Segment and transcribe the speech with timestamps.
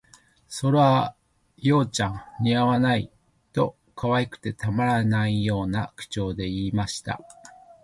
[0.49, 1.13] 「それあ、
[1.57, 3.11] 葉ちゃん、似合わない」
[3.53, 7.21] と、可愛くてたまらないような口調で言いました